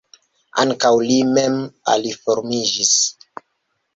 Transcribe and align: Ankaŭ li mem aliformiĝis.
Ankaŭ 0.63 0.91
li 1.09 1.17
mem 1.33 1.59
aliformiĝis. 1.95 2.97